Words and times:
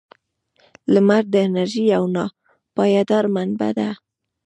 •لمر 0.93 1.23
د 1.33 1.35
انرژۍ 1.47 1.83
یو 1.93 2.03
ناپایدار 2.15 3.25
منبع 3.35 3.71
دی. 3.77 3.89